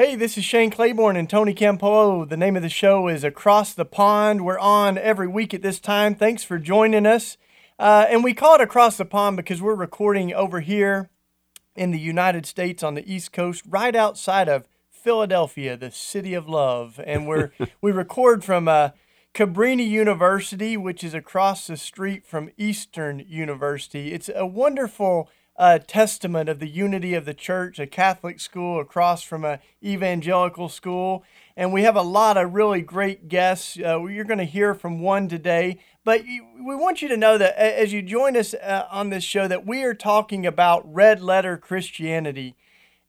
[0.00, 2.24] Hey, this is Shane Claiborne and Tony Campolo.
[2.28, 4.44] The name of the show is Across the Pond.
[4.44, 6.14] We're on every week at this time.
[6.14, 7.36] Thanks for joining us.
[7.80, 11.10] Uh, and we call it Across the Pond because we're recording over here
[11.74, 16.48] in the United States on the East Coast, right outside of Philadelphia, the city of
[16.48, 17.00] love.
[17.04, 17.50] And we're
[17.82, 18.90] we record from uh,
[19.34, 24.12] Cabrini University, which is across the street from Eastern University.
[24.12, 25.28] It's a wonderful
[25.58, 30.68] a testament of the unity of the church, a Catholic school across from a evangelical
[30.68, 31.24] school.
[31.56, 33.76] And we have a lot of really great guests.
[33.76, 35.78] Uh, you're going to hear from one today.
[36.04, 39.48] But we want you to know that as you join us uh, on this show,
[39.48, 42.54] that we are talking about red letter Christianity.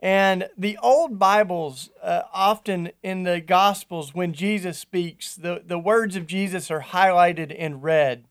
[0.02, 6.16] And the old Bibles, uh, often in the Gospels, when Jesus speaks, the, the words
[6.16, 8.26] of Jesus are highlighted in red.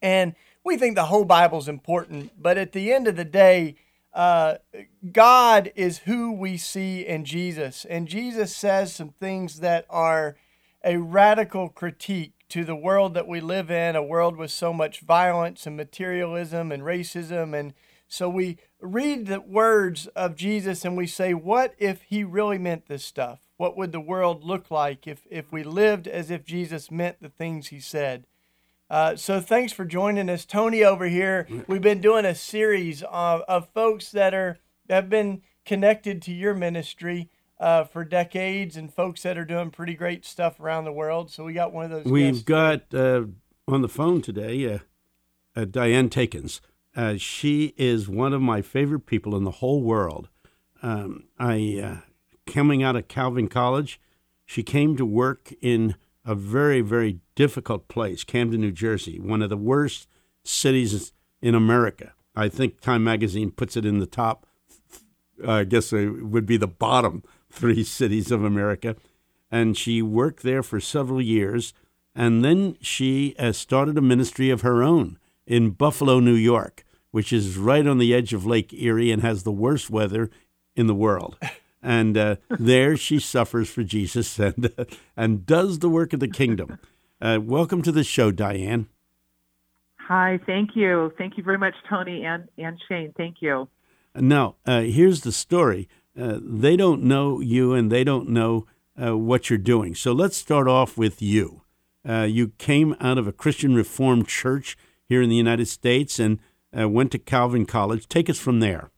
[0.00, 3.76] And we think the whole Bible is important, but at the end of the day,
[4.14, 4.56] uh,
[5.12, 7.84] God is who we see in Jesus.
[7.84, 10.36] And Jesus says some things that are
[10.82, 15.00] a radical critique to the world that we live in, a world with so much
[15.00, 17.58] violence and materialism and racism.
[17.58, 17.74] And
[18.06, 22.86] so we read the words of Jesus and we say, what if he really meant
[22.86, 23.40] this stuff?
[23.56, 27.28] What would the world look like if, if we lived as if Jesus meant the
[27.28, 28.26] things he said?
[28.90, 30.84] Uh, so thanks for joining us, Tony.
[30.84, 34.58] Over here, we've been doing a series of, of folks that are
[34.90, 39.94] have been connected to your ministry uh, for decades, and folks that are doing pretty
[39.94, 41.30] great stuff around the world.
[41.30, 42.12] So we got one of those.
[42.12, 43.24] We've got uh,
[43.66, 44.78] on the phone today uh,
[45.56, 46.60] uh, Diann Takens.
[47.18, 50.28] she is one of my favorite people in the whole world.
[50.82, 52.02] Um, I
[52.46, 53.98] coming out of Calvin College,
[54.44, 55.94] she came to work in
[56.24, 60.08] a very, very difficult place, Camden, New Jersey, one of the worst
[60.44, 62.12] cities in America.
[62.34, 64.46] I think Time Magazine puts it in the top,
[65.46, 68.96] uh, I guess it would be the bottom three cities of America.
[69.50, 71.74] And she worked there for several years.
[72.14, 77.32] And then she uh, started a ministry of her own in Buffalo, New York, which
[77.32, 80.30] is right on the edge of Lake Erie and has the worst weather
[80.74, 81.36] in the world.
[81.84, 84.84] and uh, there she suffers for Jesus and uh,
[85.16, 86.78] and does the work of the kingdom.
[87.20, 88.86] Uh, welcome to the show, Diann.
[90.08, 93.12] Hi, thank you, thank you very much, Tony and and Shane.
[93.16, 93.68] Thank you.
[94.16, 95.88] Now, uh, here's the story.
[96.18, 98.66] Uh, they don't know you, and they don't know
[99.00, 99.94] uh, what you're doing.
[99.94, 101.62] So let's start off with you.
[102.04, 104.76] you came out of a Christian Reformed church
[105.08, 106.38] here in the United States and
[106.72, 108.06] went to Calvin College.
[108.08, 108.90] Take us from there.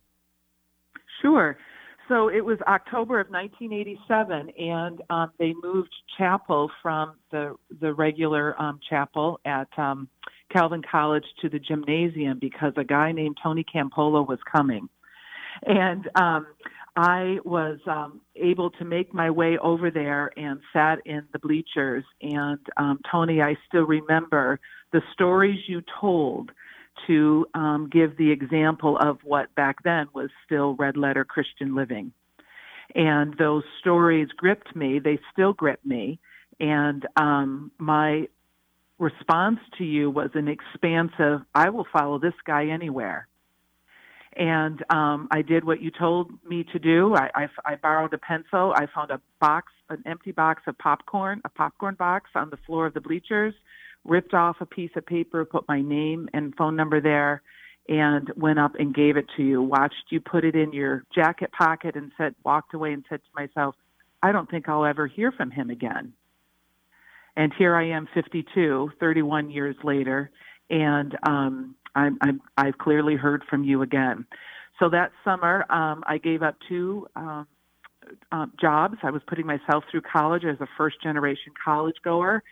[1.21, 1.57] Sure.
[2.07, 8.59] So it was October of 1987, and um, they moved chapel from the the regular
[8.61, 10.07] um, chapel at um,
[10.51, 14.87] Calvin College to the gymnasium because a guy named Tony Campolo was coming,
[15.65, 16.47] and um,
[16.95, 22.05] I was um, able to make my way over there and sat in the bleachers.
[22.21, 24.59] And um, Tony, I still remember
[24.93, 26.51] the stories you told
[27.05, 32.11] to um, give the example of what back then was still red letter Christian living.
[32.95, 36.19] And those stories gripped me, they still grip me.
[36.59, 38.27] And um, my
[38.97, 43.27] response to you was an expansive, I will follow this guy anywhere.
[44.35, 47.15] And um, I did what you told me to do.
[47.15, 48.71] I, I, I borrowed a pencil.
[48.75, 52.85] I found a box, an empty box of popcorn, a popcorn box on the floor
[52.85, 53.55] of the bleachers
[54.07, 57.41] ripped off a piece of paper, put my name and phone number there,
[57.89, 59.61] and went up and gave it to you.
[59.61, 63.29] Watched you put it in your jacket pocket and said, walked away and said to
[63.35, 63.75] myself,
[64.21, 66.13] I don't think I'll ever hear from him again.
[67.35, 70.31] And here I am, 52, 31 years later,
[70.69, 74.25] and um, I'm, I'm, I've clearly heard from you again.
[74.79, 77.47] So that summer, um, I gave up two um,
[78.31, 78.97] uh, jobs.
[79.03, 82.43] I was putting myself through college as a first generation college goer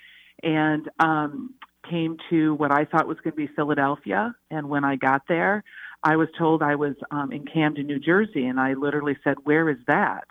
[0.44, 1.54] and um,
[1.90, 4.36] came to what I thought was going to be Philadelphia.
[4.50, 5.64] And when I got there,
[6.04, 9.70] I was told I was um, in Camden, New Jersey, and I literally said, "Where
[9.70, 10.28] is that?"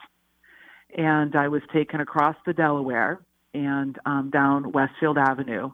[0.97, 3.21] And I was taken across the Delaware
[3.53, 5.71] and um, down Westfield Avenue.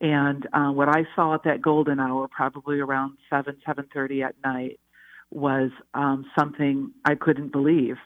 [0.00, 4.34] And uh, what I saw at that golden hour, probably around seven seven thirty at
[4.44, 4.78] night,
[5.30, 7.96] was um, something I couldn't believe.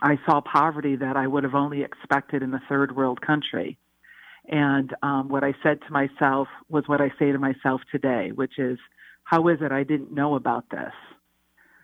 [0.00, 3.78] I saw poverty that I would have only expected in a third world country.
[4.48, 8.58] And um, what I said to myself was what I say to myself today, which
[8.58, 8.78] is,
[9.24, 10.92] how is it I didn't know about this?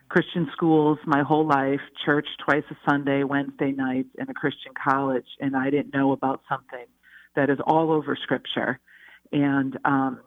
[0.09, 5.27] Christian schools my whole life, church twice a Sunday, Wednesday nights, in a Christian college,
[5.41, 6.87] and I didn't know about something
[7.37, 8.79] that is all over Scripture,
[9.33, 10.21] and um,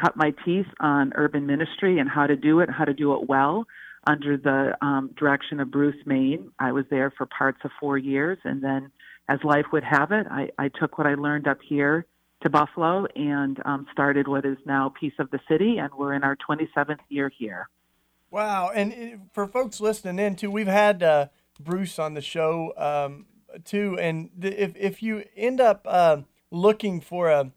[0.00, 3.28] cut my teeth on urban ministry and how to do it, how to do it
[3.28, 3.66] well.
[4.06, 6.50] under the um, direction of Bruce Main.
[6.58, 8.90] I was there for parts of four years, and then,
[9.28, 12.06] as life would have it, I, I took what I learned up here
[12.42, 16.22] to Buffalo and um, started what is now Peace of the City, and we're in
[16.22, 17.68] our 27th year here.
[18.30, 18.70] Wow!
[18.74, 21.28] And uh, for folks listening in too, we've had uh,
[21.58, 23.26] Bruce on the show um,
[23.64, 26.18] too, and the, if if you end up uh,
[26.50, 27.52] looking for a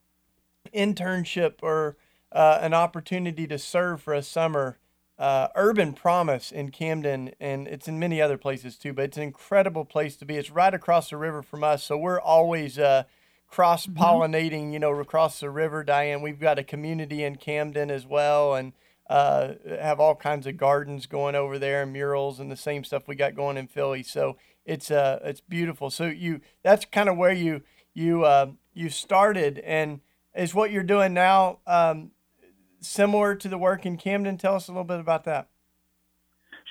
[0.74, 1.98] internship or
[2.32, 4.78] uh, an opportunity to serve for a summer,
[5.20, 8.94] uh, Urban Promise in Camden, and it's in many other places too.
[8.94, 10.36] But it's an incredible place to be.
[10.36, 13.04] It's right across the river from us, so we're always uh,
[13.48, 14.66] cross pollinating.
[14.66, 14.74] Mm-hmm.
[14.74, 16.22] You know, across the river, Diann.
[16.22, 18.74] We've got a community in Camden as well, and
[19.10, 23.08] uh, have all kinds of gardens going over there and murals and the same stuff
[23.08, 24.04] we got going in Philly.
[24.04, 25.90] So it's uh it's beautiful.
[25.90, 27.62] So you that's kind of where you
[27.94, 30.02] you uh, you started and
[30.36, 32.12] is what you're doing now um,
[32.80, 34.38] similar to the work in Camden?
[34.38, 35.50] Tell us a little bit about that.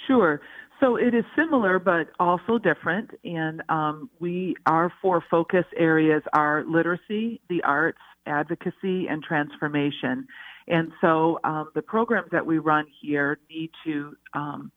[0.06, 0.40] Sure.
[0.80, 3.10] So it is similar, but also different.
[3.24, 10.26] And um, we, our four focus areas are literacy, the arts, advocacy, and transformation.
[10.68, 14.70] And so um, the programs that we run here need to um,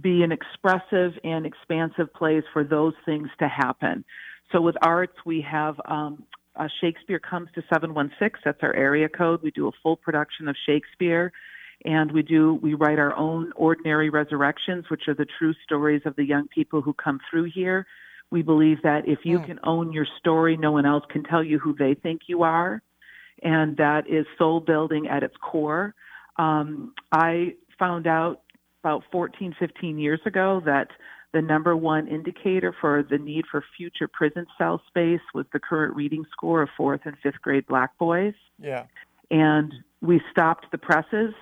[0.00, 4.04] be an expressive and expansive place for those things to happen.
[4.50, 6.24] So with arts, we have um,
[6.56, 8.40] uh, Shakespeare comes to 716.
[8.44, 9.42] That's our area code.
[9.42, 11.32] We do a full production of Shakespeare.
[11.84, 16.14] And we do, we write our own ordinary resurrections, which are the true stories of
[16.16, 17.86] the young people who come through here.
[18.30, 19.46] We believe that if you mm.
[19.46, 22.82] can own your story, no one else can tell you who they think you are.
[23.42, 25.94] And that is soul building at its core.
[26.36, 28.42] Um, I found out
[28.82, 30.88] about 14, 15 years ago that
[31.32, 35.94] the number one indicator for the need for future prison cell space was the current
[35.94, 38.34] reading score of fourth and fifth grade black boys.
[38.58, 38.84] Yeah.
[39.30, 41.34] And we stopped the presses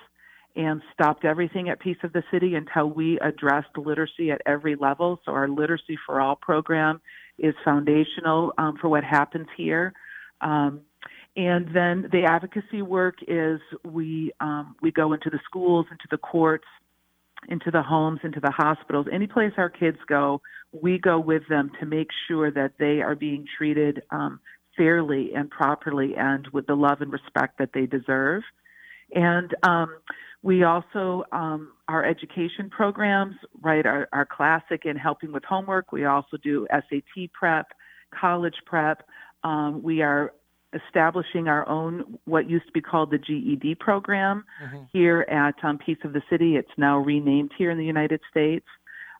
[0.55, 5.19] and stopped everything at Peace of the City until we addressed literacy at every level.
[5.25, 7.01] So our Literacy for All program
[7.37, 9.93] is foundational um, for what happens here.
[10.41, 10.81] Um,
[11.37, 16.17] and then the advocacy work is we um, we go into the schools, into the
[16.17, 16.65] courts,
[17.47, 20.41] into the homes, into the hospitals, any place our kids go,
[20.71, 24.39] we go with them to make sure that they are being treated um,
[24.77, 28.43] fairly and properly and with the love and respect that they deserve.
[29.13, 29.95] And um,
[30.41, 35.91] we also, um, our education programs, right, are, are classic in helping with homework.
[35.91, 37.67] We also do SAT prep,
[38.17, 39.07] college prep.
[39.43, 40.33] Um, we are
[40.73, 44.83] establishing our own what used to be called the GED program mm-hmm.
[44.93, 46.55] here at um, Peace of the City.
[46.55, 48.65] It's now renamed here in the United States.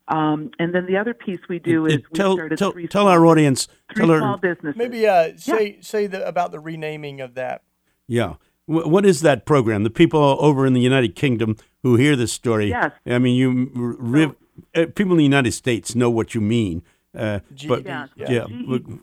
[0.07, 2.87] Um, and then the other piece we do it, is we tell, started tell, three
[2.87, 4.77] tell small, our audience three tell small our, businesses.
[4.77, 5.81] Maybe uh, say yeah.
[5.81, 7.63] say the, about the renaming of that.
[8.07, 8.35] Yeah.
[8.65, 9.81] What is that program?
[9.83, 12.91] The people over in the United Kingdom who hear this story, yes.
[13.07, 14.35] I mean, you so,
[14.79, 16.83] uh, people in the United States know what you mean.
[17.17, 18.45] Uh, but yeah, yeah,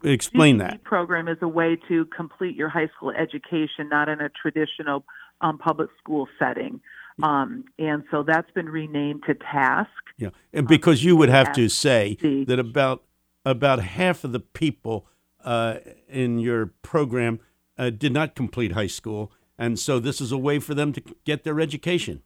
[0.05, 0.85] explain that.
[0.85, 5.05] program is a way to complete your high school education, not in a traditional
[5.41, 6.81] um, public school setting.
[7.23, 9.88] Um, and so that's been renamed to TASK.
[10.19, 12.17] Yeah, and because you would have to say
[12.47, 13.03] that about
[13.44, 15.06] about half of the people
[15.44, 17.41] uh, in your program
[17.79, 21.03] uh, did not complete high school, and so this is a way for them to
[21.25, 22.23] get their education.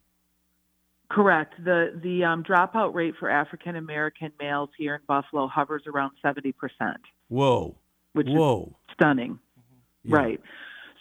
[1.11, 1.55] Correct.
[1.65, 6.53] The the um, dropout rate for African American males here in Buffalo hovers around seventy
[6.53, 7.01] percent.
[7.29, 7.77] Whoa!
[8.13, 8.77] Which Whoa!
[8.89, 9.33] is stunning.
[9.33, 10.11] Mm-hmm.
[10.11, 10.17] Yeah.
[10.17, 10.41] Right.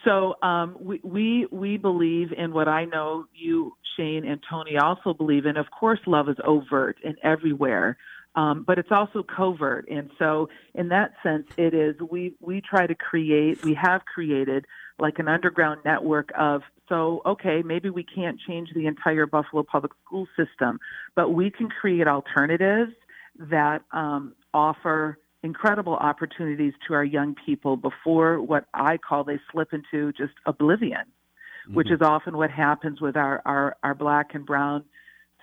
[0.05, 5.13] So um, we, we we believe in what I know you, Shane, and Tony also
[5.13, 5.57] believe in.
[5.57, 7.97] Of course, love is overt and everywhere,
[8.35, 9.87] um, but it's also covert.
[9.89, 13.63] And so, in that sense, it is we we try to create.
[13.63, 14.65] We have created
[14.97, 19.91] like an underground network of so okay maybe we can't change the entire buffalo public
[20.03, 20.79] school system
[21.15, 22.91] but we can create alternatives
[23.39, 29.71] that um, offer incredible opportunities to our young people before what i call they slip
[29.71, 31.75] into just oblivion mm-hmm.
[31.75, 34.83] which is often what happens with our, our, our black and brown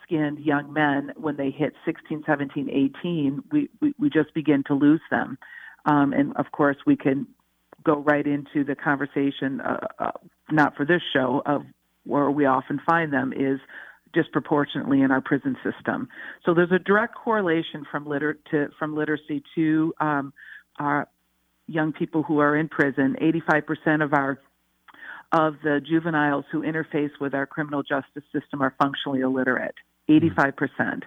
[0.02, 2.68] skinned young men when they hit 16 17
[3.00, 5.38] 18 we, we, we just begin to lose them
[5.86, 7.26] um, and of course we can
[7.86, 10.10] go right into the conversation, uh, uh,
[10.50, 11.62] not for this show, of
[12.04, 13.60] where we often find them is
[14.12, 16.08] disproportionately in our prison system.
[16.44, 20.32] So there's a direct correlation from liter- to from literacy to um,
[20.78, 21.08] our
[21.66, 23.16] young people who are in prison.
[23.20, 24.38] 85% of our
[25.32, 29.74] of the juveniles who interface with our criminal justice system are functionally illiterate.
[30.08, 31.02] 85%.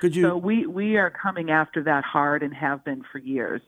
[0.00, 0.22] Could you?
[0.22, 3.60] So we we are coming after that hard and have been for years.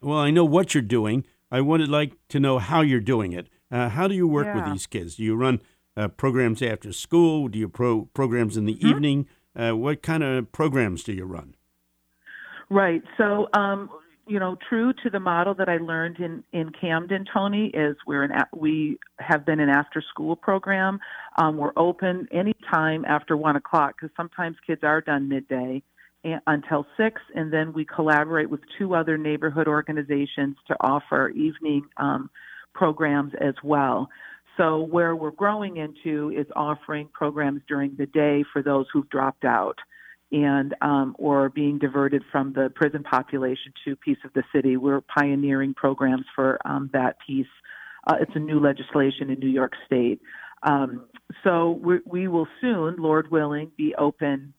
[0.00, 1.24] Well, I know what you're doing.
[1.50, 3.48] I would like to know how you're doing it.
[3.70, 4.56] Uh, how do you work yeah.
[4.56, 5.16] with these kids?
[5.16, 5.60] Do you run
[5.96, 7.48] uh, programs after school?
[7.48, 8.88] Do you pro programs in the mm-hmm.
[8.88, 9.26] evening?
[9.56, 11.54] Uh, what kind of programs do you run?
[12.70, 13.02] Right.
[13.16, 13.90] So, um,
[14.26, 18.24] you know, true to the model that I learned in, in Camden, Tony, is we're
[18.24, 21.00] an, we have been an after school program.
[21.38, 25.82] Um, we're open anytime after one o'clock because sometimes kids are done midday
[26.46, 32.30] until six, and then we collaborate with two other neighborhood organizations to offer evening um,
[32.74, 34.08] programs as well.
[34.56, 39.44] So where we're growing into is offering programs during the day for those who've dropped
[39.44, 39.78] out
[40.30, 44.76] and um, or being diverted from the prison population to peace of the city.
[44.76, 47.46] We're pioneering programs for um, that piece.
[48.06, 50.20] Uh, it's a new legislation in New York State.
[50.62, 51.06] Um,
[51.44, 54.54] so we, we, will soon, Lord willing, be open.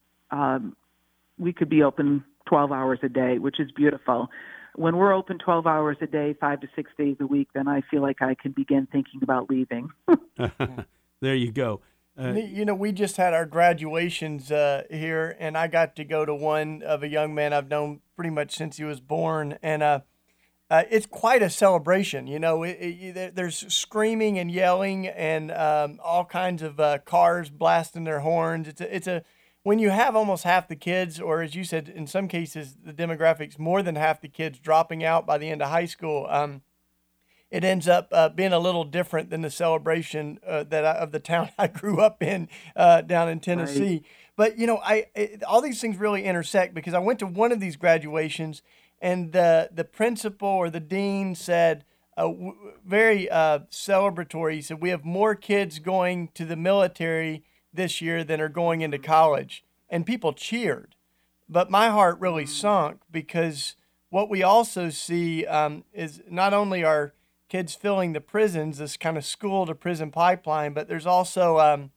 [1.40, 4.28] We could be open 12 hours a day, which is beautiful.
[4.76, 7.80] When we're open 12 hours a day, five to six days a week, then I
[7.90, 9.88] feel like I can begin thinking about leaving.
[11.20, 11.80] there you go.
[12.18, 16.24] Uh, you know, we just had our graduations uh, here, and I got to go
[16.26, 19.82] to one of a young man I've known pretty much since he was born, and
[19.82, 20.00] uh,
[20.68, 22.26] uh it's quite a celebration.
[22.26, 27.48] You know, it, it, there's screaming and yelling, and um, all kinds of uh, cars
[27.48, 28.68] blasting their horns.
[28.68, 29.22] It's a, it's a
[29.62, 32.92] when you have almost half the kids, or as you said, in some cases, the
[32.92, 36.26] demographics more than half the kids dropping out by the end of high school.
[36.28, 36.62] Um,
[37.50, 41.12] it ends up uh, being a little different than the celebration uh, that I, of
[41.12, 43.82] the town I grew up in uh, down in Tennessee.
[43.82, 44.04] Right.
[44.36, 47.52] But you know, I it, all these things really intersect because I went to one
[47.52, 48.62] of these graduations,
[49.00, 51.84] and the the principal or the dean said.
[52.16, 54.54] Uh, w- very uh, celebratory.
[54.54, 58.80] He said, We have more kids going to the military this year than are going
[58.80, 59.64] into college.
[59.88, 60.94] And people cheered.
[61.48, 63.74] But my heart really sunk because
[64.10, 67.12] what we also see um, is not only are
[67.48, 70.72] kids filling the prisons, this kind of school to prison pipeline.
[70.72, 71.90] But there's also um,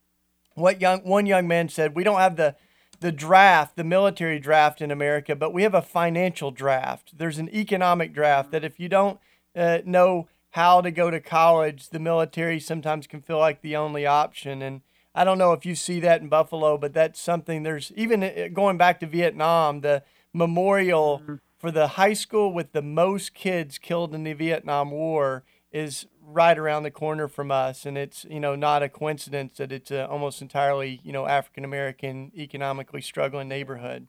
[0.56, 2.56] what young one young man said: we don't have the
[3.00, 7.18] the draft, the military draft in America, but we have a financial draft.
[7.18, 9.20] There's an economic draft that if you don't
[9.56, 14.06] uh, know how to go to college, the military sometimes can feel like the only
[14.06, 14.62] option.
[14.62, 14.82] And
[15.16, 17.64] I don't know if you see that in Buffalo, but that's something.
[17.64, 20.04] There's even uh, going back to Vietnam, the
[20.34, 21.20] memorial.
[21.24, 26.08] Mm-hmm for the high school with the most kids killed in the Vietnam War is
[26.22, 29.90] right around the corner from us, and it's you know not a coincidence that it's
[29.90, 34.08] a almost entirely you know African American economically struggling neighborhood.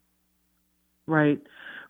[1.06, 1.40] Right,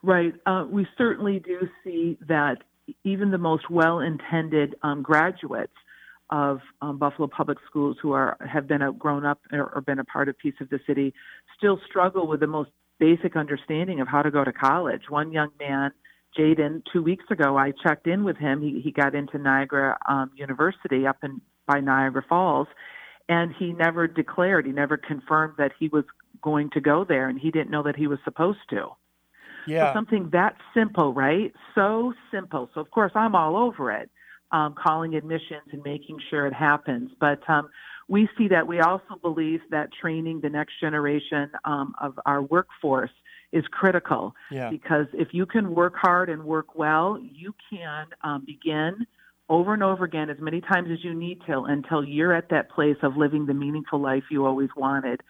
[0.02, 0.34] right.
[0.44, 2.58] Uh, we certainly do see that
[3.02, 5.72] even the most well-intended um, graduates
[6.30, 9.98] of um, Buffalo Public Schools who are have been a, grown up or, or been
[9.98, 11.12] a part of Peace of the City
[11.56, 15.02] still struggle with the most basic understanding of how to go to college.
[15.08, 15.90] One young man,
[16.38, 18.62] Jaden, two weeks ago, I checked in with him.
[18.62, 22.68] He, he got into Niagara um, University up in by Niagara Falls,
[23.28, 26.04] and he never declared, he never confirmed that he was
[26.42, 28.88] going to go there, and he didn't know that he was supposed to.
[29.66, 29.90] Yeah.
[29.90, 31.52] So something that simple, right?
[31.74, 32.68] So simple.
[32.74, 34.10] So of course I'm all over it,
[34.54, 37.10] um, calling admissions and making sure it happens.
[37.18, 37.68] But um,
[38.08, 38.66] we see that.
[38.66, 43.10] We also believe that training the next generation um, of our workforce
[43.52, 44.70] is critical yeah.
[44.70, 49.06] because if you can work hard and work well, you can um, begin
[49.48, 52.70] over and over again as many times as you need to until you're at that
[52.70, 55.20] place of living the meaningful life you always wanted.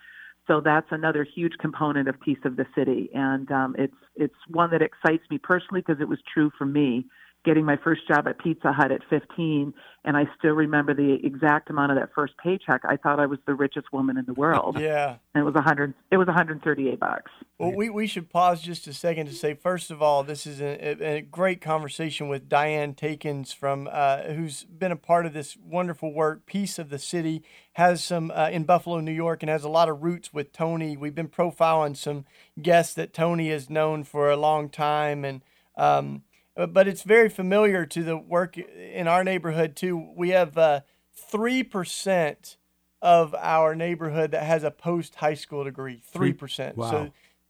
[0.47, 4.71] So that's another huge component of Peace of the City, and um, it's it's one
[4.73, 7.07] that excites me personally because it was true for me
[7.45, 9.75] getting my first job at Pizza Hut at 15,
[10.05, 12.83] and I still remember the exact amount of that first paycheck.
[12.85, 14.79] I thought I was the richest woman in the world.
[14.79, 15.95] yeah, and it was 100.
[16.11, 17.31] It was 138 bucks.
[17.59, 20.61] Well, we, we should pause just a second to say, first of all, this is
[20.61, 25.57] a, a great conversation with Diann Takens from uh, who's been a part of this
[25.57, 26.47] wonderful work.
[26.47, 27.43] Peace of the City
[27.75, 30.97] has some uh, in Buffalo, New York, and has a lot of roots with Tony.
[30.97, 32.25] We've been profiling some
[32.61, 35.43] guests that Tony has known for a long time, and
[35.77, 36.23] um,
[36.57, 40.13] but it's very familiar to the work in our neighborhood too.
[40.17, 40.81] We have uh,
[41.13, 42.57] three uh, percent
[43.03, 46.01] of our neighborhood that has a post high school degree.
[46.05, 46.77] Three percent.
[46.77, 46.91] Wow.
[46.91, 46.99] So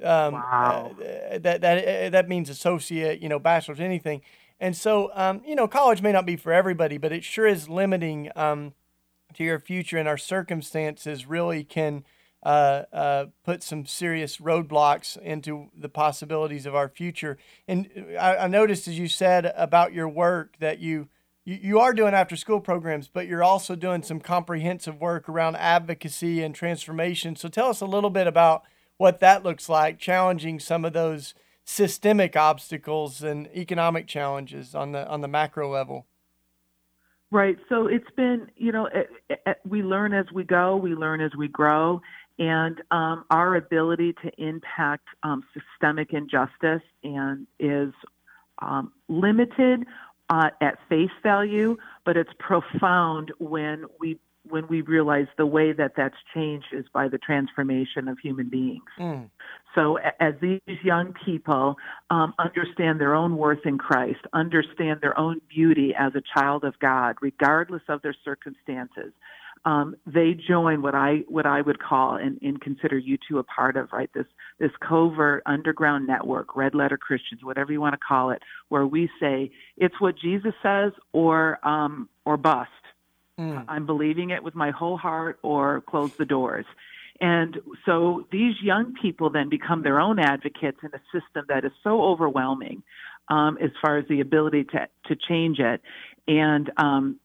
[0.03, 0.97] um, wow.
[0.99, 4.23] Uh, that that uh, that means associate, you know, bachelor's, anything.
[4.61, 7.69] And so, um, you know, college may not be for everybody, but it sure is
[7.69, 8.73] limiting um,
[9.35, 9.99] to your future.
[9.99, 12.05] And our circumstances really can
[12.45, 17.39] uh, uh, put some serious roadblocks into the possibilities of our future.
[17.67, 17.89] And
[18.21, 21.09] I, I, noticed, as you said about your work, that you,
[21.47, 25.57] you you are doing after school programs, but you're also doing some comprehensive work around
[25.57, 27.35] advocacy and transformation.
[27.35, 28.65] So tell us a little bit about
[28.99, 31.33] what that looks like, challenging some of those
[31.65, 36.07] systemic obstacles and economic challenges on the on the macro level.
[37.35, 37.57] Right.
[37.69, 41.33] So it's been, you know, it, it, we learn as we go, we learn as
[41.37, 42.01] we grow,
[42.39, 47.93] and um, our ability to impact um, systemic injustice and is
[48.61, 49.85] um, limited
[50.31, 55.93] uh, at face value, but it's profound when we when we realize the way that
[55.97, 58.83] that's changed is by the transformation of human beings.
[58.99, 59.31] Mm.
[59.75, 61.77] So, as these young people
[62.11, 66.79] um, understand their own worth in Christ, understand their own beauty as a child of
[66.79, 69.13] God, regardless of their circumstances,
[69.67, 73.45] um, they join what I what I would call and, and consider you two a
[73.45, 74.11] part of, right?
[74.15, 74.27] This
[74.59, 79.09] this covert underground network, red letter Christians, whatever you want to call it, where we
[79.21, 82.71] say it's what Jesus says or um, or bust.
[83.39, 83.65] Mm.
[83.67, 86.67] I'm believing it with my whole heart or close the doors.
[87.21, 91.73] And so these young people then become their own advocates in a system that is
[91.83, 92.83] so overwhelming
[93.29, 95.81] um, as far as the ability to, to change it.
[96.27, 97.21] And, um,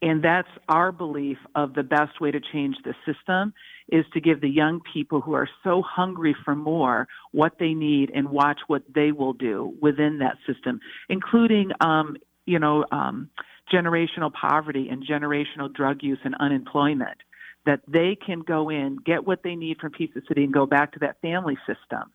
[0.00, 3.52] and that's our belief of the best way to change the system
[3.88, 8.10] is to give the young people who are so hungry for more what they need
[8.14, 13.28] and watch what they will do within that system, including, um, you know, um,
[13.72, 17.18] generational poverty and generational drug use and unemployment,
[17.66, 20.92] that they can go in, get what they need from of City, and go back
[20.92, 22.12] to that family system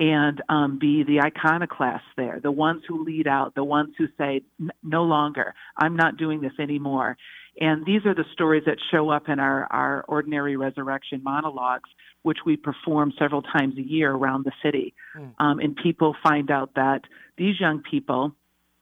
[0.00, 4.42] and um, be the iconoclasts there, the ones who lead out, the ones who say,
[4.82, 7.16] no longer, I'm not doing this anymore.
[7.60, 11.90] And these are the stories that show up in our, our ordinary resurrection monologues,
[12.22, 14.94] which we perform several times a year around the city.
[15.16, 15.34] Mm.
[15.38, 17.02] Um, and people find out that
[17.36, 18.34] these young people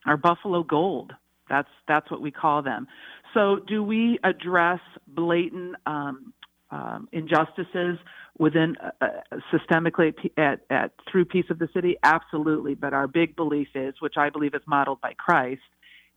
[0.06, 1.12] are Buffalo Gold.
[1.48, 2.86] That's that's what we call them.
[3.34, 6.32] So, do we address blatant um,
[6.70, 7.98] um, injustices
[8.40, 11.96] within uh, uh systemically at, at through Peace of the City?
[12.02, 12.74] Absolutely.
[12.74, 15.60] But our big belief is, which I believe is modeled by Christ,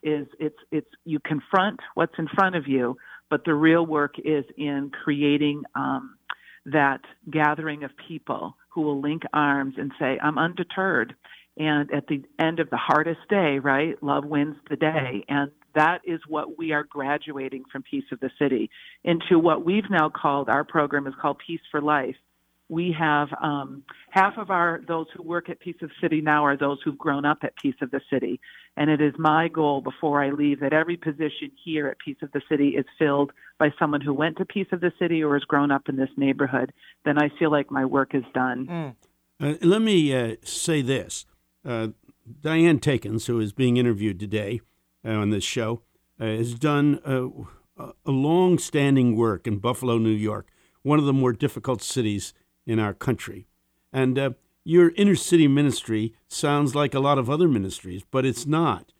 [0.01, 2.97] is it's it's you confront what's in front of you,
[3.29, 6.15] but the real work is in creating um,
[6.65, 11.15] that gathering of people who will link arms and say, "I'm undeterred."
[11.55, 15.23] And at the end of the hardest day, right, love wins the day.
[15.27, 18.69] And that is what we are graduating from Peace of the City
[19.03, 22.15] into what we've now called our program is called Peace for Life.
[22.69, 26.45] We have um, half of our those who work at Peace of the City now
[26.45, 28.39] are those who've grown up at Peace of the City,
[28.77, 32.31] and it is my goal before I leave that every position here at Peace of
[32.31, 35.43] the City is filled by someone who went to Peace of the City or has
[35.43, 36.71] grown up in this neighborhood.
[37.05, 38.67] Then I feel like my work is done.
[38.67, 38.95] Mm.
[39.41, 41.25] Uh, let me uh, say this
[41.65, 41.89] uh,
[42.41, 44.72] Diann Takens, who is being interviewed today uh,
[45.11, 45.81] on this show,
[46.19, 50.47] uh, has done uh, a long standing work in Buffalo, New York,
[50.81, 52.33] one of the more difficult cities
[52.65, 53.47] in our country.
[53.91, 54.31] And uh,
[54.63, 58.93] your inner city ministry sounds like a lot of other ministries, but it's not.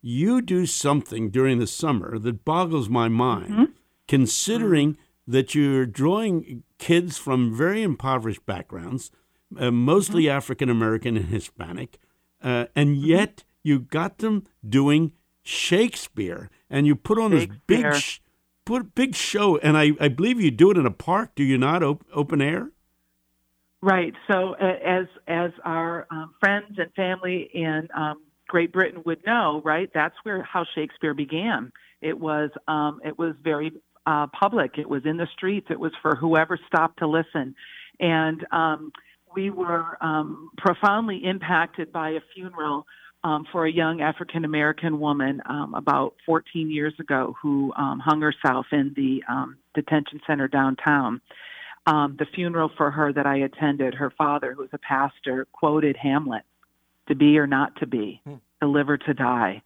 [0.00, 3.64] You do something during the summer that boggles my mind, mm-hmm.
[4.06, 9.10] considering that you're drawing kids from very impoverished backgrounds,
[9.58, 10.36] uh, mostly mm-hmm.
[10.36, 11.98] African American and Hispanic,
[12.42, 13.06] uh, and mm-hmm.
[13.06, 15.12] yet you got them doing
[15.48, 18.18] Shakespeare, and you put on this big, sh-
[18.66, 21.34] put big show, and I, I believe you do it in a park.
[21.34, 22.70] Do you not op- open air?
[23.80, 24.12] Right.
[24.30, 29.62] So uh, as as our um, friends and family in um, Great Britain would know,
[29.64, 29.88] right?
[29.94, 31.72] That's where how Shakespeare began.
[32.02, 33.72] It was um, it was very
[34.04, 34.76] uh, public.
[34.76, 35.68] It was in the streets.
[35.70, 37.54] It was for whoever stopped to listen,
[38.00, 38.92] and um,
[39.34, 42.84] we were um, profoundly impacted by a funeral
[43.24, 48.20] um, for a young African American woman um, about 14 years ago who um, hung
[48.20, 51.20] herself in the um, detention center downtown.
[51.86, 55.96] Um, the funeral for her that I attended, her father, who was a pastor, quoted
[55.96, 56.42] Hamlet
[57.08, 58.34] to be or not to be, hmm.
[58.60, 59.62] to live or to die.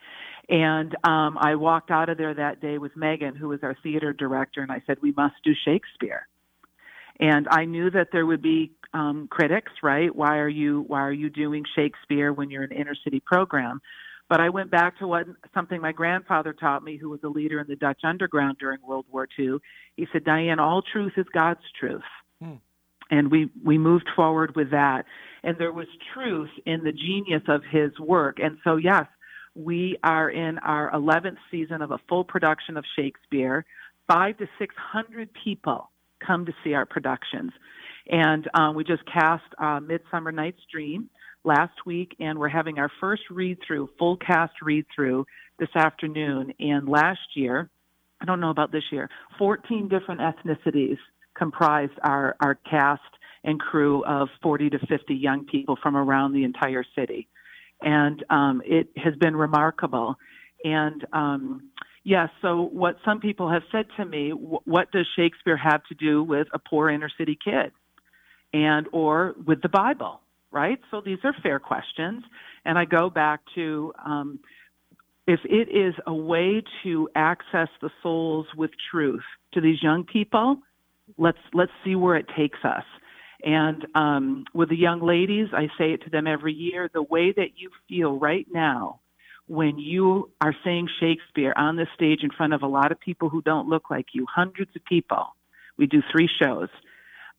[0.48, 4.12] And um, I walked out of there that day with Megan, who was our theater
[4.12, 6.28] director, and I said, We must do Shakespeare.
[7.20, 10.14] And I knew that there would be um, critics, right?
[10.14, 13.80] Why are you why are you doing Shakespeare when you're an inner city program?
[14.28, 17.60] But I went back to what something my grandfather taught me, who was a leader
[17.60, 19.58] in the Dutch underground during World War II.
[19.96, 22.02] He said, "Diann, all truth is God's truth."
[22.42, 22.54] Hmm.
[23.10, 25.04] And we we moved forward with that,
[25.42, 28.38] and there was truth in the genius of his work.
[28.38, 29.04] And so, yes,
[29.54, 33.66] we are in our 11th season of a full production of Shakespeare.
[34.08, 35.90] Five to six hundred people
[36.26, 37.52] come to see our productions.
[38.08, 41.08] And um, we just cast uh, Midsummer Night's Dream
[41.44, 45.26] last week, and we're having our first read through, full cast read through
[45.58, 46.52] this afternoon.
[46.58, 47.70] And last year,
[48.20, 50.98] I don't know about this year, 14 different ethnicities
[51.36, 53.00] comprised our, our cast
[53.44, 57.28] and crew of 40 to 50 young people from around the entire city.
[57.80, 60.14] And um, it has been remarkable.
[60.64, 61.70] And um,
[62.04, 62.30] Yes.
[62.40, 66.48] So, what some people have said to me, what does Shakespeare have to do with
[66.52, 67.70] a poor inner city kid,
[68.52, 70.20] and or with the Bible?
[70.50, 70.78] Right.
[70.90, 72.24] So these are fair questions,
[72.66, 74.38] and I go back to um,
[75.26, 79.22] if it is a way to access the souls with truth
[79.54, 80.58] to these young people,
[81.16, 82.84] let's let's see where it takes us.
[83.44, 87.32] And um, with the young ladies, I say it to them every year: the way
[87.32, 89.00] that you feel right now
[89.46, 93.28] when you are saying Shakespeare on the stage in front of a lot of people
[93.28, 95.26] who don't look like you, hundreds of people.
[95.76, 96.68] We do three shows.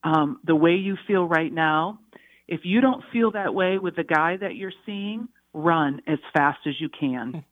[0.04, 2.00] Um, the way you feel right now,
[2.48, 6.60] if you don't feel that way with the guy that you're seeing, run as fast
[6.68, 7.44] as you can.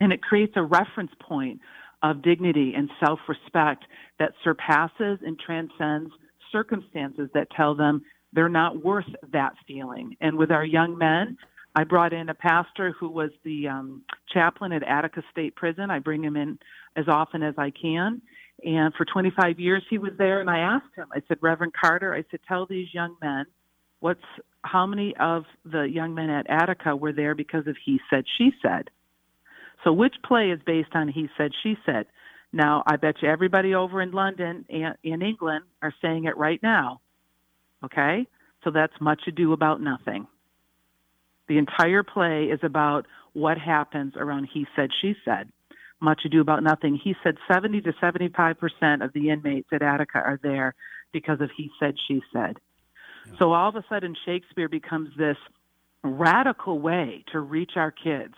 [0.00, 1.60] And it creates a reference point
[2.02, 3.84] of dignity and self respect
[4.18, 6.10] that surpasses and transcends
[6.50, 10.16] circumstances that tell them they're not worth that feeling.
[10.20, 11.36] And with our young men,
[11.74, 15.90] I brought in a pastor who was the um, chaplain at Attica State Prison.
[15.90, 16.58] I bring him in
[16.96, 18.20] as often as I can.
[18.64, 22.14] And for 25 years he was there, and I asked him, I said, Reverend Carter,
[22.14, 23.46] I said, tell these young men
[24.00, 24.20] what's
[24.62, 28.52] how many of the young men at Attica were there because of he said, she
[28.62, 28.90] said.
[29.82, 32.06] So which play is based on he said, she said?
[32.52, 36.62] Now, I bet you everybody over in London and in England are saying it right
[36.62, 37.00] now.
[37.84, 38.26] Okay?
[38.62, 40.26] So that's much ado about nothing.
[41.48, 45.48] The entire play is about what happens around he said, she said.
[46.02, 46.98] Much ado about nothing.
[47.02, 50.74] He said 70 to 75% of the inmates at Attica are there
[51.12, 52.58] because of he said, she said.
[53.26, 53.32] Yeah.
[53.38, 55.36] So all of a sudden, Shakespeare becomes this
[56.02, 58.34] radical way to reach our kids.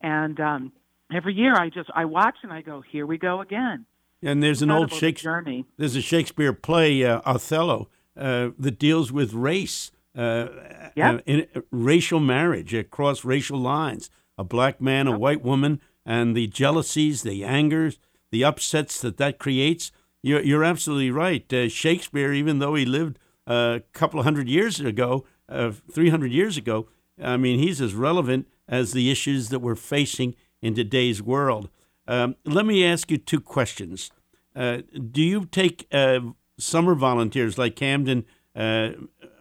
[0.00, 0.72] And um,
[1.14, 3.86] every year I just I watch and I go, here we go again.
[4.22, 5.32] And there's an old Shakespeare.
[5.32, 5.66] Journey.
[5.76, 10.46] There's a Shakespeare play, uh, Othello, uh, that deals with race uh,
[10.94, 11.18] yeah.
[11.26, 14.10] in, racial marriage across racial lines.
[14.38, 17.98] A black man, a white woman, and the jealousies, the angers,
[18.30, 19.92] the upsets that that creates.
[20.22, 21.50] You're, you're absolutely right.
[21.52, 26.88] Uh, Shakespeare, even though he lived a couple hundred years ago, uh, 300 years ago,
[27.22, 31.68] I mean, he's as relevant as the issues that we're facing in today's world.
[32.06, 34.10] Um, let me ask you two questions.
[34.54, 34.78] Uh,
[35.10, 36.20] do you take uh,
[36.58, 38.90] summer volunteers like Camden uh,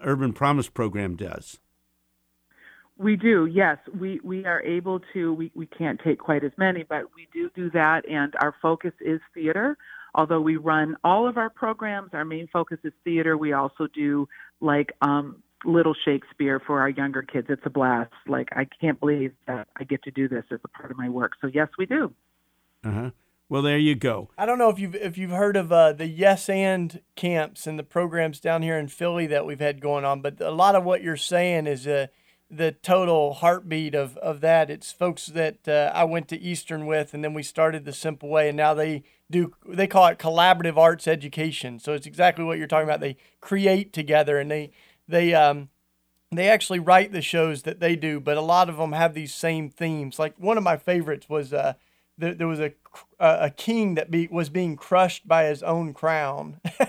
[0.03, 1.59] Urban Promise Program does.
[3.01, 3.77] We do, yes.
[3.99, 5.33] We we are able to.
[5.33, 8.93] We we can't take quite as many, but we do do that, and our focus
[9.01, 9.75] is theater.
[10.13, 13.37] Although we run all of our programs, our main focus is theater.
[13.37, 14.27] We also do
[14.59, 17.47] like um, Little Shakespeare for our younger kids.
[17.49, 18.11] It's a blast.
[18.27, 21.09] Like I can't believe that I get to do this as a part of my
[21.09, 21.31] work.
[21.41, 22.13] So yes, we do.
[22.83, 23.09] Uh huh.
[23.49, 24.29] Well, there you go.
[24.37, 27.79] I don't know if you've if you've heard of uh, the Yes and camps and
[27.79, 30.83] the programs down here in Philly that we've had going on, but a lot of
[30.83, 32.07] what you're saying is uh,
[32.51, 34.69] the total heartbeat of, of that.
[34.69, 38.29] It's folks that uh, I went to Eastern with, and then we started the Simple
[38.29, 41.79] Way, and now they do they call it collaborative arts education.
[41.79, 42.99] So it's exactly what you're talking about.
[42.99, 44.71] They create together, and they
[45.07, 45.69] they um,
[46.31, 49.33] they actually write the shows that they do, but a lot of them have these
[49.33, 50.19] same themes.
[50.19, 51.73] Like one of my favorites was uh,
[52.17, 52.73] there, there was a
[53.19, 56.59] a king that be, was being crushed by his own crown,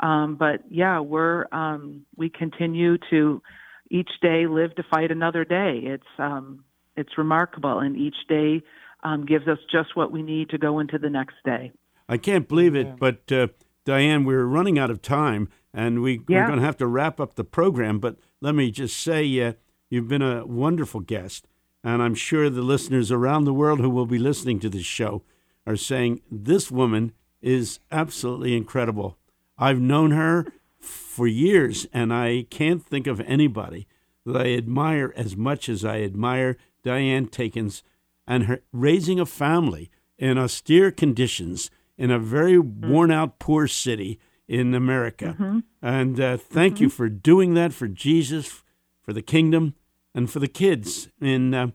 [0.00, 3.42] Um, but yeah, we're um, we continue to
[3.90, 5.80] each day live to fight another day.
[5.82, 6.64] It's um,
[6.96, 8.62] it's remarkable, and each day
[9.02, 11.72] um, gives us just what we need to go into the next day.
[12.08, 13.48] I can't believe it, but uh,
[13.84, 16.40] Diann, we're running out of time, and we, yeah.
[16.40, 18.00] we're going to have to wrap up the program.
[18.00, 19.52] But let me just say, uh,
[19.88, 21.46] you've been a wonderful guest,
[21.84, 25.22] and I'm sure the listeners around the world who will be listening to this show
[25.68, 29.18] are saying this woman is absolutely incredible.
[29.56, 30.46] I've known her
[30.80, 33.86] for years, and I can't think of anybody
[34.26, 37.82] that I admire as much as I admire Diann Takens
[38.26, 42.90] and her raising a family in austere conditions in a very mm-hmm.
[42.90, 45.36] worn out poor city in America.
[45.38, 45.58] Mm-hmm.
[45.82, 46.84] And uh, thank mm-hmm.
[46.84, 48.62] you for doing that for Jesus,
[49.02, 49.74] for the kingdom,
[50.14, 51.68] and for the kids in uh,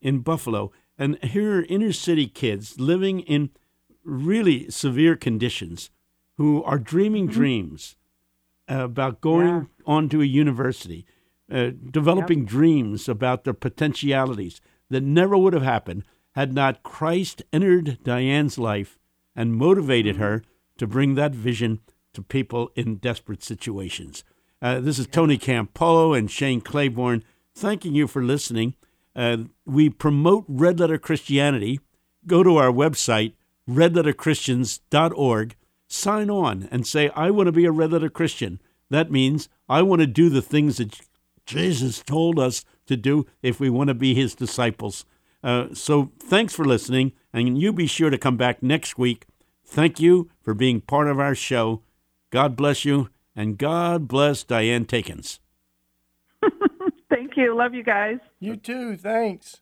[0.00, 0.72] in Buffalo.
[0.96, 3.50] And here are inner city kids living in
[4.04, 5.90] really severe conditions
[6.36, 7.40] who are dreaming mm-hmm.
[7.40, 7.96] dreams
[8.68, 9.62] about going yeah.
[9.84, 11.04] on to a university.
[11.50, 12.48] uh, developing yep.
[12.48, 18.98] dreams about their potentialities that never would have happened had not Christ entered Diann's life
[19.34, 20.24] and motivated mm-hmm.
[20.24, 20.42] her
[20.78, 21.80] to bring that vision
[22.14, 24.24] to people in desperate situations.
[24.62, 28.74] Uh, this is Tony Campolo and Shane Claiborne thanking you for listening.
[29.14, 31.80] Uh, we promote Red Letter Christianity.
[32.26, 33.34] Go to our website,
[33.68, 35.56] redletterchristians.org,
[35.88, 38.60] sign on and say, I want to be a Red Letter Christian.
[38.90, 41.00] That means I want to do the things that
[41.46, 45.04] Jesus told us to do if we want to be his disciples.
[45.42, 49.26] Uh, so thanks for listening, and you be sure to come back next week.
[49.64, 51.82] Thank you for being part of our show.
[52.30, 55.40] God bless you, and God bless Diann Takens.
[57.10, 57.56] Thank you.
[57.56, 58.18] Love you guys.
[58.38, 58.96] You too.
[58.96, 59.59] Thanks.